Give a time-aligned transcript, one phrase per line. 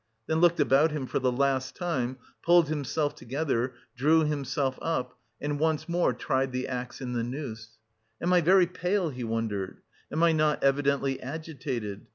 [0.25, 5.59] then looked about him for the last time, pulled himself together, drew himself up, and
[5.59, 7.77] once more tried the axe in the noose.
[8.19, 9.81] "Am I very pale?" he wondered.
[10.11, 12.07] "Am I not evidently agitated?